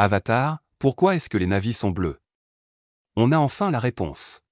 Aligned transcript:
Avatar, 0.00 0.58
pourquoi 0.78 1.16
est-ce 1.16 1.28
que 1.28 1.38
les 1.38 1.48
navis 1.48 1.72
sont 1.72 1.90
bleus? 1.90 2.20
On 3.16 3.32
a 3.32 3.38
enfin 3.38 3.72
la 3.72 3.80
réponse. 3.80 4.44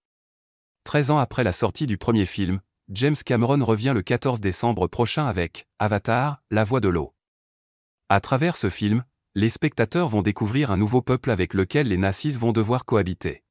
13 0.82 1.12
ans 1.12 1.18
après 1.18 1.44
la 1.44 1.52
sortie 1.52 1.86
du 1.86 1.98
premier 1.98 2.26
film, 2.26 2.60
James 2.88 3.14
Cameron 3.24 3.64
revient 3.64 3.92
le 3.94 4.02
14 4.02 4.40
décembre 4.40 4.88
prochain 4.88 5.28
avec 5.28 5.68
Avatar, 5.78 6.42
la 6.50 6.64
voix 6.64 6.80
de 6.80 6.88
l'eau. 6.88 7.14
À 8.08 8.20
travers 8.20 8.56
ce 8.56 8.70
film, 8.70 9.04
les 9.36 9.48
spectateurs 9.48 10.08
vont 10.08 10.20
découvrir 10.20 10.72
un 10.72 10.76
nouveau 10.76 11.00
peuple 11.00 11.30
avec 11.30 11.54
lequel 11.54 11.86
les 11.86 11.96
nazis 11.96 12.40
vont 12.40 12.50
devoir 12.50 12.84
cohabiter. 12.84 13.44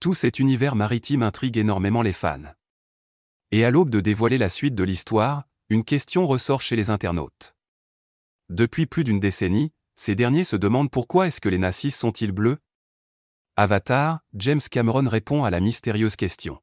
Tout 0.00 0.12
cet 0.12 0.38
univers 0.38 0.76
maritime 0.76 1.22
intrigue 1.22 1.56
énormément 1.56 2.02
les 2.02 2.12
fans. 2.12 2.52
Et 3.50 3.64
à 3.64 3.70
l'aube 3.70 3.88
de 3.88 4.00
dévoiler 4.00 4.36
la 4.36 4.50
suite 4.50 4.74
de 4.74 4.84
l'histoire, 4.84 5.48
une 5.70 5.84
question 5.84 6.26
ressort 6.26 6.60
chez 6.60 6.76
les 6.76 6.90
internautes. 6.90 7.56
Depuis 8.50 8.84
plus 8.84 9.04
d'une 9.04 9.20
décennie, 9.20 9.72
ces 9.98 10.14
derniers 10.14 10.44
se 10.44 10.54
demandent 10.54 10.92
pourquoi 10.92 11.26
est-ce 11.26 11.40
que 11.40 11.48
les 11.48 11.58
nazis 11.58 11.94
sont-ils 11.94 12.30
bleus? 12.30 12.58
Avatar, 13.56 14.20
James 14.32 14.60
Cameron 14.70 15.08
répond 15.08 15.42
à 15.42 15.50
la 15.50 15.58
mystérieuse 15.58 16.14
question. 16.14 16.62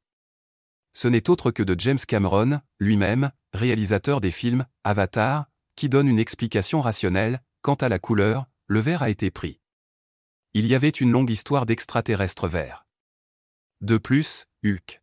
Ce 0.94 1.06
n'est 1.06 1.28
autre 1.28 1.50
que 1.50 1.62
de 1.62 1.78
James 1.78 1.98
Cameron, 1.98 2.62
lui-même, 2.80 3.30
réalisateur 3.52 4.22
des 4.22 4.30
films 4.30 4.64
Avatar, 4.84 5.50
qui 5.76 5.90
donne 5.90 6.08
une 6.08 6.18
explication 6.18 6.80
rationnelle, 6.80 7.42
quant 7.60 7.74
à 7.74 7.90
la 7.90 7.98
couleur, 7.98 8.46
le 8.68 8.80
vert 8.80 9.02
a 9.02 9.10
été 9.10 9.30
pris. 9.30 9.60
Il 10.54 10.66
y 10.66 10.74
avait 10.74 10.88
une 10.88 11.12
longue 11.12 11.30
histoire 11.30 11.66
d'extraterrestres 11.66 12.48
verts. 12.48 12.86
De 13.82 13.98
plus, 13.98 14.46
Hulk. 14.64 15.02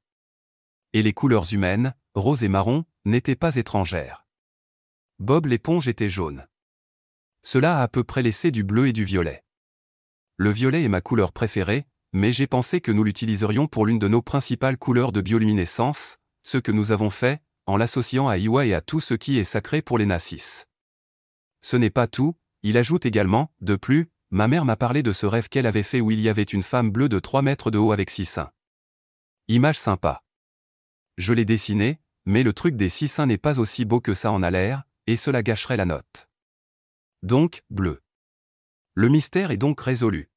Et 0.93 1.03
les 1.03 1.13
couleurs 1.13 1.53
humaines, 1.53 1.93
rose 2.15 2.43
et 2.43 2.49
marron, 2.49 2.85
n'étaient 3.05 3.35
pas 3.35 3.57
étrangères. 3.57 4.25
Bob 5.19 5.45
l'éponge 5.45 5.87
était 5.87 6.09
jaune. 6.09 6.47
Cela 7.43 7.79
a 7.79 7.83
à 7.83 7.87
peu 7.87 8.03
près 8.03 8.23
laissé 8.23 8.51
du 8.51 8.63
bleu 8.63 8.87
et 8.87 8.93
du 8.93 9.03
violet. 9.03 9.43
Le 10.37 10.49
violet 10.49 10.83
est 10.83 10.89
ma 10.89 11.01
couleur 11.01 11.33
préférée, 11.33 11.85
mais 12.13 12.31
j'ai 12.31 12.47
pensé 12.47 12.79
que 12.79 12.91
nous 12.91 13.03
l'utiliserions 13.03 13.67
pour 13.67 13.85
l'une 13.85 13.99
de 13.99 14.07
nos 14.07 14.21
principales 14.21 14.77
couleurs 14.77 15.11
de 15.11 15.21
bioluminescence, 15.21 16.17
ce 16.43 16.57
que 16.57 16.71
nous 16.71 16.91
avons 16.91 17.09
fait, 17.09 17.41
en 17.65 17.77
l'associant 17.77 18.27
à 18.27 18.37
Iwa 18.37 18.65
et 18.65 18.73
à 18.73 18.81
tout 18.81 18.99
ce 18.99 19.13
qui 19.13 19.37
est 19.37 19.43
sacré 19.43 19.81
pour 19.81 19.97
les 19.97 20.05
Nassis. 20.05 20.65
Ce 21.61 21.75
n'est 21.75 21.89
pas 21.89 22.07
tout, 22.07 22.35
il 22.61 22.77
ajoute 22.77 23.05
également, 23.05 23.51
de 23.61 23.75
plus, 23.75 24.09
ma 24.31 24.47
mère 24.47 24.65
m'a 24.65 24.75
parlé 24.75 25.03
de 25.03 25.11
ce 25.11 25.25
rêve 25.25 25.49
qu'elle 25.49 25.65
avait 25.65 25.83
fait 25.83 26.01
où 26.01 26.11
il 26.11 26.19
y 26.19 26.29
avait 26.29 26.43
une 26.43 26.63
femme 26.63 26.91
bleue 26.91 27.09
de 27.09 27.19
3 27.19 27.41
mètres 27.41 27.71
de 27.71 27.77
haut 27.77 27.91
avec 27.91 28.09
six 28.09 28.25
seins. 28.25 28.51
Image 29.47 29.77
sympa. 29.77 30.23
Je 31.17 31.33
l'ai 31.33 31.45
dessiné, 31.45 31.99
mais 32.25 32.43
le 32.43 32.53
truc 32.53 32.75
des 32.75 32.89
six 32.89 33.07
seins 33.09 33.25
n'est 33.25 33.37
pas 33.37 33.59
aussi 33.59 33.85
beau 33.85 33.99
que 33.99 34.13
ça 34.13 34.31
en 34.31 34.43
a 34.43 34.51
l'air, 34.51 34.83
et 35.07 35.17
cela 35.17 35.43
gâcherait 35.43 35.77
la 35.77 35.85
note. 35.85 36.29
Donc, 37.23 37.63
bleu. 37.69 38.01
Le 38.95 39.07
mystère 39.07 39.51
est 39.51 39.57
donc 39.57 39.79
résolu. 39.79 40.29